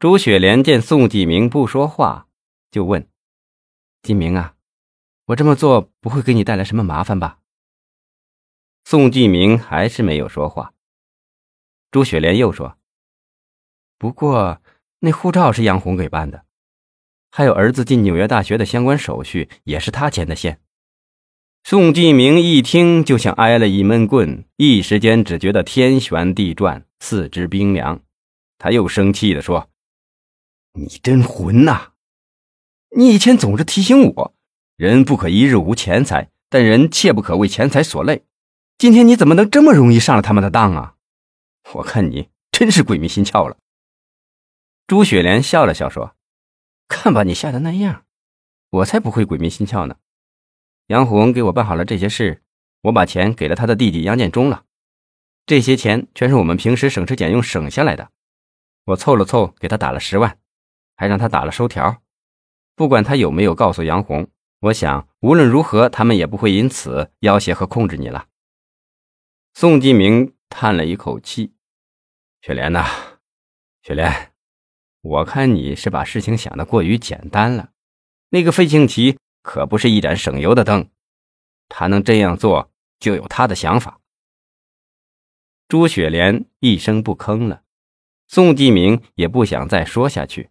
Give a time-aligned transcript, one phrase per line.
[0.00, 2.28] 朱雪莲见宋继明不说话，
[2.70, 3.08] 就问
[4.00, 4.54] ：“继明啊，
[5.24, 7.40] 我这么做不会给你带来什么麻烦吧？”
[8.86, 10.72] 宋继明还是没有说话。
[11.90, 12.78] 朱雪莲又说
[13.98, 14.62] ：“不过
[15.00, 16.44] 那护照是杨红给办的，
[17.32, 20.60] 还有儿子进纽约大学的相关手续也是他牵的线。”
[21.64, 28.00] 宋继明一听，就像挨了一闷棍，一时间只觉得天旋地转，四肢冰凉。
[28.58, 29.68] 他又生气地说。
[30.72, 31.92] 你真混呐！
[32.96, 34.34] 你以前总是提醒我，
[34.76, 38.24] 人不可一日无钱财，但人切不可为钱财所累。
[38.78, 40.94] 今天你怎么能这么容易上了他们的当啊？
[41.74, 43.58] 我看你真是鬼迷心窍了。
[44.86, 46.14] 朱雪莲笑了笑说
[46.88, 48.04] ：“看把你吓得那样，
[48.70, 49.96] 我才不会鬼迷心窍呢。
[50.86, 52.42] 杨红给我办好了这些事，
[52.82, 54.64] 我把钱给了他的弟弟杨建忠了。
[55.44, 58.10] 这些钱全是我们平时省吃俭用省下来的，
[58.84, 60.38] 我凑了凑，给他打了十万。”
[60.98, 62.02] 还让他打了收条，
[62.74, 64.28] 不管他有没有告诉杨红，
[64.58, 68.26] 我想无论如何，他们也不会因此要挟和控制你了。
[69.54, 71.54] 宋继明叹了一口气
[72.42, 72.84] ：“雪莲呐，
[73.82, 74.32] 雪莲，
[75.00, 77.70] 我看你是把事情想得过于简单了。
[78.30, 80.90] 那个费庆奇可不是一盏省油的灯，
[81.68, 84.00] 他能这样做，就有他的想法。”
[85.68, 87.62] 朱雪莲一声不吭了，
[88.26, 90.50] 宋继明也不想再说下去。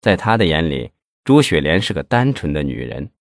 [0.00, 0.92] 在他的眼里，
[1.24, 3.12] 朱雪莲是个单纯的女人，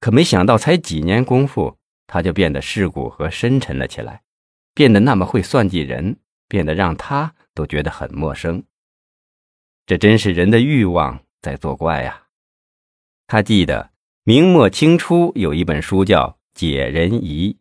[0.00, 4.22] 可没想到才几年功夫，她就变得世故和深沉了起来，
[4.74, 8.64] 变得那么会算计人，变得让他都觉得很陌生。
[9.86, 12.28] 这真是人的欲望在作怪呀！
[13.26, 13.90] 他记得
[14.22, 17.52] 明末清初有一本书叫《解人疑》，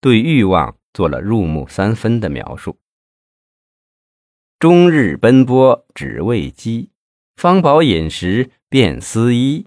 [0.00, 2.78] 对欲望做了入木三分的描述：
[4.58, 6.91] 终日奔波只为饥。
[7.36, 9.66] 方饱饮食便思衣，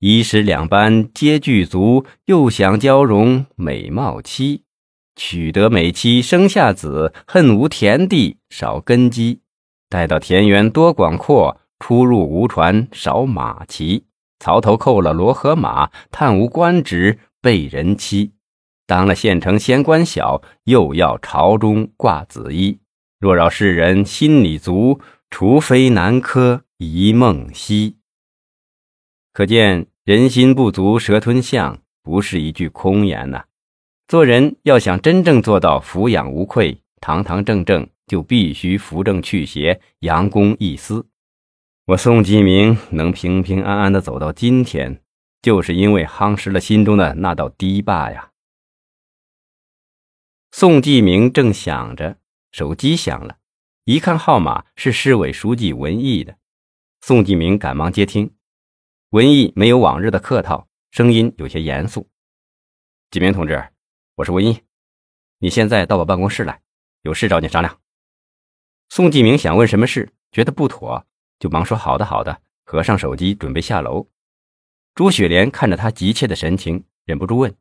[0.00, 4.62] 衣食两般皆具足，又想娇容美貌妻。
[5.14, 9.40] 取得美妻生下子，恨无田地少根基。
[9.88, 14.04] 待到田园多广阔，出入无船少马骑。
[14.38, 18.32] 曹头扣了罗和马，叹无官职被人欺。
[18.86, 22.78] 当了县城县官小，又要朝中挂紫衣。
[23.18, 26.64] 若扰世人心里足，除非南柯。
[26.78, 27.96] 一梦兮，
[29.32, 33.46] 可见人心不足蛇吞象，不是一句空言呐。
[34.06, 41.08] 做人要想真正做到俯仰无愧、堂堂正正，就必须扶正去邪、扬公益私。
[41.86, 45.02] 我宋继明能平平安安的走到今天，
[45.40, 48.32] 就是因为夯实了心中的那道堤坝呀。
[50.52, 52.18] 宋继明正想着，
[52.52, 53.38] 手机响了，
[53.86, 56.36] 一看号码是市委书记文艺的。
[57.06, 58.34] 宋继明赶忙接听，
[59.10, 62.10] 文艺没有往日的客套，声音有些严肃
[63.12, 63.64] ：“继明同志，
[64.16, 64.64] 我是文艺，
[65.38, 66.60] 你现在到我办公室来，
[67.02, 67.80] 有事找你商量。”
[68.90, 71.06] 宋继明想问什么事，觉得不妥，
[71.38, 74.10] 就忙说：“好的，好的。”合上手机，准备下楼。
[74.96, 77.56] 朱雪莲看着他急切的神情，忍不住问：“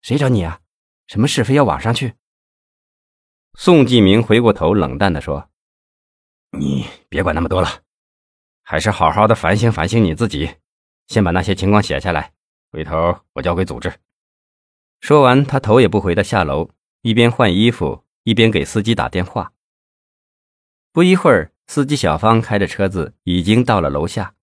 [0.00, 0.62] 谁找你啊？
[1.06, 2.14] 什么事非要往上去？”
[3.52, 5.50] 宋继明回过头，冷淡地说
[6.58, 7.68] ：“你别管那么多了。”
[8.70, 10.56] 还是好好的反省反省你自己，
[11.06, 12.34] 先把那些情况写下来，
[12.70, 13.90] 回头我交给组织。
[15.00, 16.68] 说完，他头也不回的下楼，
[17.00, 19.54] 一边换衣服，一边给司机打电话。
[20.92, 24.34] 不一会儿，司机小芳开着车子已经到了楼下。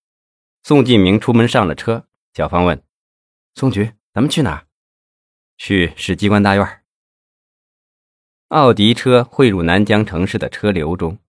[0.63, 2.81] 宋继明出门上了车，小芳问
[3.53, 4.65] ：“宋局，咱们去哪儿
[5.59, 6.81] ？”“去市机关大院。”
[8.49, 11.19] 奥迪车汇入南疆城市的车流中。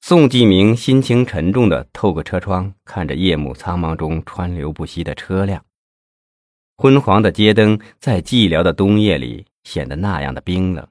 [0.00, 5.64] 宋继明心情沉重的透过车窗，看着夜幕苍茫中川流不息的车辆。
[6.76, 10.88] 昏黄的街灯在寂寥的冬夜里显得那样的冰冷。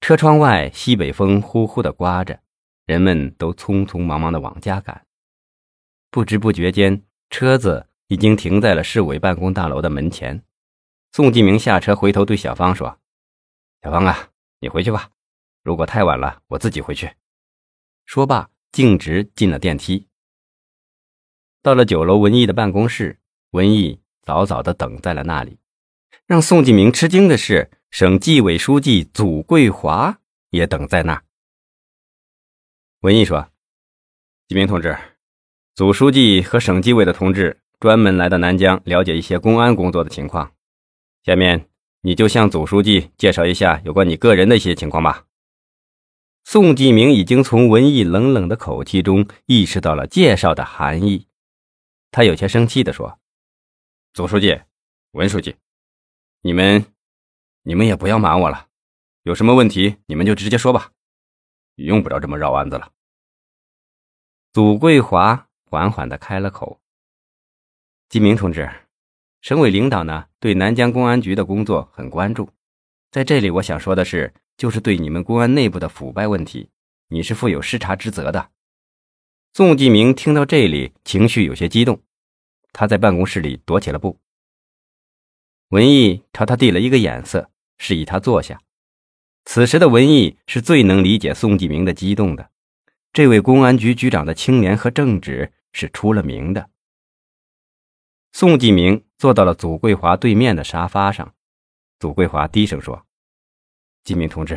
[0.00, 2.40] 车窗外，西北风呼呼的刮着，
[2.86, 5.06] 人们都匆匆忙忙的往家赶。
[6.10, 10.42] 不知不觉间，车子已经停在了市委办公大楼的门前。
[11.12, 12.98] 宋继明下车，回头对小芳说
[13.84, 14.30] ：“小芳啊，
[14.60, 15.10] 你回去吧，
[15.62, 17.10] 如果太晚了，我自己回去。”
[18.06, 20.06] 说罢，径直进了电梯。
[21.60, 23.18] 到了九楼文艺的办公室，
[23.50, 25.58] 文艺早早的等在了那里。
[26.24, 30.20] 让宋继明吃惊的是，省纪委书记祖桂华
[30.50, 31.24] 也等在那儿。
[33.00, 33.50] 文艺说
[34.48, 34.96] ：“继明同志，
[35.74, 40.52] 祖书记和省纪委的同志专门来到南疆了解一些公安工作的情况。
[41.24, 41.68] 下面
[42.02, 45.25] 你就向祖书记介绍一下有关你个人的一些情况吧。”
[46.48, 51.26] 宋继明已经从文艺冷冷的口气中意识到了介绍的含义，
[52.12, 53.18] 他有些生气地说
[54.14, 54.60] ：“祖书记，
[55.10, 55.56] 文书记，
[56.42, 56.86] 你们，
[57.62, 58.68] 你们也不要瞒我了，
[59.24, 60.92] 有什么问题你们就直接说吧，
[61.74, 62.92] 用不着这么绕弯子了。”
[64.54, 66.80] 祖桂华缓缓地开了口
[68.08, 68.70] ：“继明同志，
[69.40, 72.48] 省委领导呢对南江公安局的工作很关注，
[73.10, 76.70] 在这里我想说的是。”就是对你们公安内部的腐败问题，
[77.08, 78.50] 你是负有视察之责的。
[79.52, 82.02] 宋继明听到这里，情绪有些激动，
[82.72, 84.18] 他在办公室里踱起了步。
[85.68, 88.60] 文艺朝他递了一个眼色，示意他坐下。
[89.44, 92.50] 此时的文艺是最能理解宋继明的激动的。
[93.12, 96.68] 这位公安局局长的清廉和正直是出了名的。
[98.32, 101.34] 宋继明坐到了祖桂华对面的沙发上，
[101.98, 103.05] 祖桂华低声说。
[104.06, 104.56] 季明同志，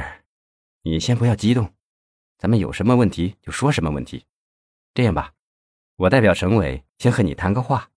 [0.84, 1.74] 你先不要激动，
[2.38, 4.24] 咱们有什么问题就说什么问题。
[4.94, 5.34] 这样吧，
[5.96, 7.90] 我代表省委先和你谈个话，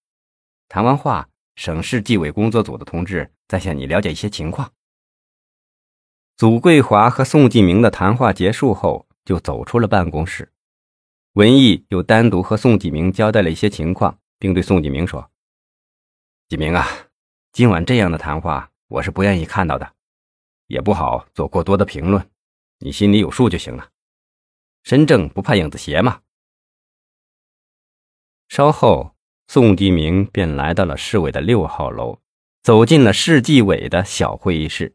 [0.67, 4.73] 谈完话，省市纪委工作组的同志再向你了解一些情况。
[6.39, 10.51] 祖桂华和宋继明的谈话结束后，就走出了办公室。
[11.35, 15.31] 文艺又单独和宋继明交代了一些情况，并对宋继明说
[16.49, 16.89] ：“继明啊，
[17.53, 19.93] 今晚这样的谈话，我是不愿意看到的。”
[20.67, 22.29] 也不好做过多的评论，
[22.79, 23.89] 你心里有数就行了。
[24.83, 26.21] 身正不怕影子斜嘛。
[28.49, 29.15] 稍后，
[29.47, 32.21] 宋继明便来到了市委的六号楼，
[32.63, 34.95] 走进了市纪委的小会议室。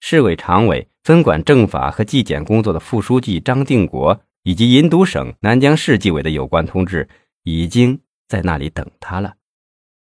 [0.00, 7.08] 市委常委、分管政法和纪检工作的副书记张定国，以及银都省南江市纪委的有关同志，
[7.42, 9.36] 已经在那里等他了。